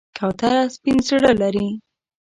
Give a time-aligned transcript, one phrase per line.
[0.17, 1.67] کوتره سپین زړه لري.